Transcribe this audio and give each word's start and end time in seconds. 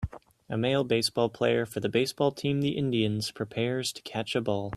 A 0.49 0.57
male 0.57 0.83
baseball 0.83 1.29
player 1.29 1.63
for 1.63 1.79
the 1.79 1.87
baseball 1.87 2.31
team 2.31 2.59
The 2.61 2.75
Indians 2.75 3.29
prepares 3.29 3.93
to 3.93 4.01
catch 4.01 4.35
a 4.35 4.41
ball 4.41 4.69